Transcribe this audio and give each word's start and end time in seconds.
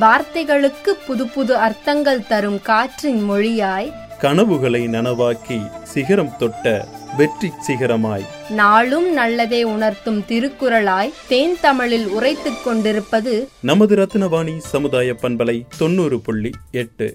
வார்த்தைகளுக்கு 0.00 0.90
புது 1.06 1.28
புது 1.28 1.56
அர்த்தங்கள் 1.56 2.26
தரும் 2.26 2.62
காற்றின் 2.62 3.30
மொழியாய் 3.30 3.92
கனவுகளை 4.18 4.86
நனவாக்கி 4.86 5.82
சிகரம் 5.82 6.36
தொட்ட 6.38 6.86
வெற்றி 7.16 7.50
சிகரமாய். 7.68 8.24
நாளும் 8.50 9.12
நல்லதே 9.12 9.62
உணர்த்தும் 9.62 10.20
திருக்குறளாய் 10.28 11.12
தேன் 11.28 11.56
தமிழில் 11.60 12.06
உரைத்துக் 12.06 12.64
கொண்டிருப்பது 12.64 13.48
நமது 13.60 13.96
ரத்னவாணி 13.96 14.56
சமுதாய 14.58 15.12
பண்பலை 15.12 15.62
தொண்ணூறு 15.78 16.20
புள்ளி 16.20 16.50
எட்டு. 16.70 17.12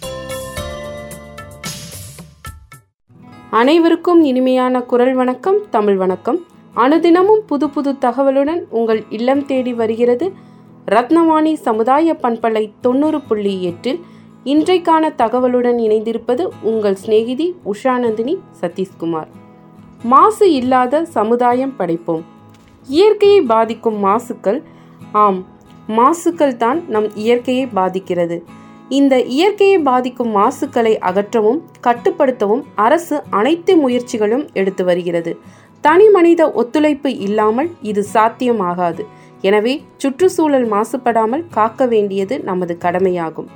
அனைவருக்கும் 3.52 4.24
இனிமையான 4.24 4.82
குரல் 4.82 5.14
வணக்கம் 5.14 5.70
தமிழ் 5.70 5.96
வணக்கம். 5.96 6.40
அனுதினமும் 6.76 7.46
புது 7.48 7.70
புது 7.70 7.92
தகவலுடன் 7.92 8.62
உங்கள் 8.70 9.04
இல்லம் 9.10 9.46
தேடி 9.46 9.74
வருகிறது 9.74 10.54
ரத்னவாணி 10.94 11.54
சமுதாய 11.54 12.14
பண்பலை 12.24 12.72
தொண்ணூறு 12.82 13.22
புள்ளி 13.22 13.54
எட்டில் 13.64 14.00
இன்றைக்கான 14.46 15.10
தகவலுடன் 15.22 15.80
இணைந்திருப்பது 15.86 16.44
உங்கள் 16.62 16.96
சிநேகிதி 16.96 17.56
உஷாநந்தினி 17.66 18.36
சதீஷ்குமார். 18.62 19.30
மாசு 20.04 20.52
இல்லாத 20.54 21.06
சமுதாயம் 21.06 21.74
படைப்போம். 21.80 22.22
இயற்கையை 22.88 23.42
பாதிக்கும் 23.42 23.98
மாசுக்கள் 24.06 24.62
ஆம் 25.12 25.46
மாசுக்கள் 25.88 26.56
தான் 26.56 26.84
நம் 26.88 27.10
இயற்கையை 27.16 27.66
பாதிக்கிறது. 27.68 28.44
இந்த 28.90 29.22
இயற்கையை 29.22 29.80
பாதிக்கும் 29.80 30.32
மாசுக்களை 30.36 30.94
அகற்றவும் 31.10 31.62
கட்டுப்படுத்தவும் 31.88 32.64
அரசு 32.76 33.24
அனைத்து 33.30 33.76
முயற்சிகளும் 33.76 34.46
எடுத்து 34.54 34.84
வருகிறது. 34.86 35.38
தனி 35.86 36.06
மனித 36.10 36.42
ஒத்துழைப்பு 36.52 37.10
இல்லாமல் 37.26 37.70
இது 37.82 38.02
சாத்தியமாகாது. 38.14 39.04
எனவே 39.42 39.74
சுற்றுச்சூழல் 40.02 40.68
மாசுபடாமல் 40.74 41.44
காக்க 41.50 41.86
வேண்டியது 41.86 42.36
நமது 42.50 42.74
கடமையாகும். 42.78 43.48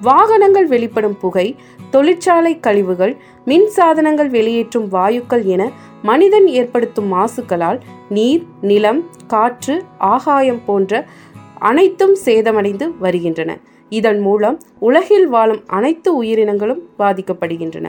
வாகனங்கள் 0.00 0.66
வெளிப்படும் 0.66 1.16
புகை 1.20 1.44
தொழிற்சாலை 1.90 2.52
கழிவுகள் 2.66 3.14
மின் 3.44 3.68
சாதனங்கள் 3.76 4.30
வெளியேற்றும் 4.36 4.88
வாயுக்கள் 4.92 5.44
என 5.54 5.62
மனிதன் 6.02 6.48
ஏற்படுத்தும் 6.58 7.10
மாசுக்களால் 7.12 7.80
நீர் 8.08 8.44
நிலம் 8.70 9.02
காற்று 9.26 9.76
ஆகாயம் 10.14 10.62
போன்ற 10.66 11.04
அனைத்தும் 11.70 12.16
சேதமடைந்து 12.24 12.88
வருகின்றன. 13.04 13.50
இதன் 13.92 14.20
மூலம் 14.20 14.56
உலகில் 14.88 15.28
வாழும் 15.28 15.62
அனைத்து 15.78 16.10
உயிரினங்களும் 16.16 16.82
பாதிக்கப்படுகின்றன. 16.98 17.86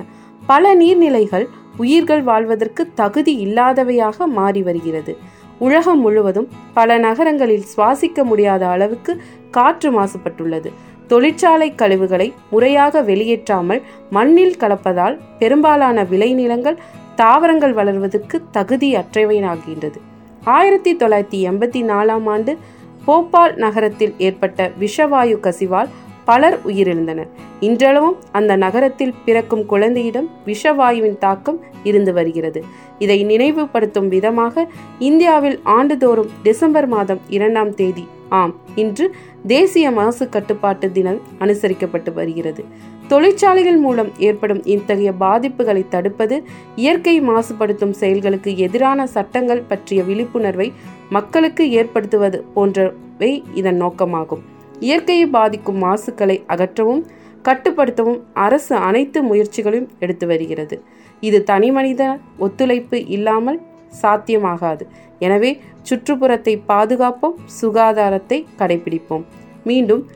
பல 0.52 0.74
நீர்நிலைகள் 0.76 1.46
உயிர்கள் 1.78 2.24
வாழ்வதற்கு 2.24 2.88
தகுதி 2.94 3.34
இல்லாதவையாக 3.46 4.26
மாறி 4.26 4.62
வருகிறது. 4.62 5.18
உலகம் 5.60 6.00
முழுவதும் 6.00 6.48
பல 6.74 6.98
நகரங்களில் 6.98 7.66
சுவாசிக்க 7.78 8.24
முடியாத 8.24 8.68
அளவுக்கு 8.68 9.22
காற்று 9.52 9.90
மாசுபட்டுள்ளது. 9.92 10.72
தொழிற்சாலை 11.08 11.76
கழிவுகளை 11.76 12.34
முறையாக 12.50 13.02
வெளியேற்றாமல் 13.02 13.82
மண்ணில் 14.10 14.58
கலப்பதால் 14.60 15.18
பெரும்பாலான 15.40 16.04
விளைநிலங்கள் 16.04 16.78
தாவரங்கள் 17.16 17.74
வளர்வதற்கு 17.74 18.42
தகுதி 18.52 18.96
அற்றவையாகின்றது. 18.96 20.00
ஆயிரத்தி 20.44 20.96
தொள்ளாயிரத்தி 20.96 21.40
எண்பத்தி 21.50 21.84
நாலாம் 21.84 22.28
ஆண்டு 22.30 22.58
போபால் 23.06 23.56
நகரத்தில் 23.56 24.14
ஏற்பட்ட 24.18 24.72
விஷவாயு 24.80 25.38
கசிவால் 25.38 25.90
பலர் 26.30 26.58
உயிரிழந்தனர். 26.70 27.30
இன்றளவும் 27.68 28.18
அந்த 28.38 28.56
நகரத்தில் 28.66 29.16
பிறக்கும் 29.26 29.64
குழந்தையிடம் 29.72 30.28
விஷவாயுவின் 30.50 31.18
தாக்கம் 31.26 31.60
இருந்து 31.90 32.12
வருகிறது. 32.18 32.62
இதை 33.04 33.18
நினைவுபடுத்தும் 33.32 34.12
விதமாக 34.16 34.66
இந்தியாவில் 35.10 35.58
ஆண்டுதோறும் 35.78 36.32
டிசம்பர் 36.44 36.90
மாதம் 36.94 37.24
இரண்டாம் 37.38 37.74
தேதி 37.80 38.06
ஆம் 38.40 38.54
இன்று 38.82 39.06
தேசிய 39.48 39.88
மாசு 39.98 40.24
கட்டுப்பாட்டு 40.30 40.88
தினம் 40.96 41.20
அனுசரிக்கப்பட்டு 41.44 42.12
வருகிறது. 42.14 42.64
தொழிற்சாலைகள் 43.12 43.80
மூலம் 43.84 44.10
ஏற்படும் 44.28 44.62
இத்தகைய 44.74 45.12
பாதிப்புகளை 45.22 45.84
தடுப்பது 45.94 46.38
இயற்கை 46.84 47.16
மாசுபடுத்தும் 47.30 47.96
செயல்களுக்கு 48.02 48.52
எதிரான 48.66 49.08
சட்டங்கள் 49.16 49.68
பற்றிய 49.70 50.02
விழிப்புணர்வை 50.04 50.68
மக்களுக்கு 51.10 51.66
ஏற்படுத்துவது 51.80 52.40
போன்றவை 52.56 53.32
இதன் 53.54 53.82
நோக்கமாகும். 53.84 54.44
இயற்கையை 54.80 55.28
பாதிக்கும் 55.28 55.82
மாசுக்களை 55.84 56.44
அகற்றவும் 56.48 57.06
கட்டுப்படுத்தவும் 57.44 58.22
அரசு 58.34 58.76
அனைத்து 58.76 59.24
முயற்சிகளையும் 59.24 59.90
எடுத்து 60.00 60.28
வருகிறது. 60.28 60.84
இது 61.20 61.44
தனிமனித 61.44 62.20
ஒத்துழைப்பு 62.38 63.08
இல்லாமல் 63.08 63.62
சாத்தியமாகாது. 64.02 64.86
எனவே 65.20 65.62
சுற்றுப்புறத்தை 65.90 66.62
பாதுகாப்போம் 66.68 67.38
சுகாதாரத்தை 67.62 68.46
கடைபிடிப்போம். 68.58 69.26
மீண்டும் 69.64 70.08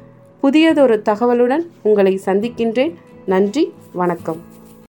புதியதொரு 0.41 1.01
தகவலுடன் 1.09 1.65
உங்களை 1.81 2.19
சந்திக்கின்றேன். 2.25 2.93
நன்றி 3.25 3.73
வணக்கம். 3.93 4.41